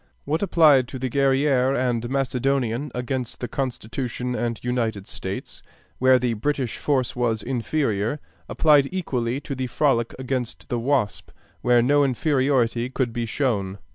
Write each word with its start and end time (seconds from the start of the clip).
What 0.25 0.41
applied 0.41 0.87
to 0.87 0.97
the 0.97 1.11
Guerrière 1.11 1.77
and 1.77 2.09
Macedonian 2.09 2.89
against 2.95 3.39
the 3.39 3.47
Constitution 3.47 4.33
and 4.33 4.59
United 4.63 5.05
States, 5.05 5.61
where 5.99 6.17
the 6.17 6.33
British 6.33 6.77
force 6.79 7.15
was 7.15 7.43
inferior, 7.43 8.19
applied 8.49 8.89
equally 8.91 9.39
to 9.41 9.53
the 9.53 9.67
Frolic 9.67 10.15
against 10.17 10.69
the 10.69 10.79
Wasp, 10.79 11.29
where 11.61 11.83
no 11.83 12.03
inferiority 12.03 12.89
could 12.89 13.13
be 13.13 13.27
shown. 13.27 13.77